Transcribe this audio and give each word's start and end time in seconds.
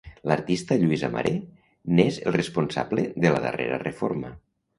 L'artista 0.29 0.77
Lluís 0.83 1.03
Amaré 1.07 1.33
n'és 1.99 2.17
el 2.25 2.35
responsable 2.37 3.05
de 3.27 3.35
la 3.37 3.45
darrera 3.45 3.79
reforma. 3.87 4.35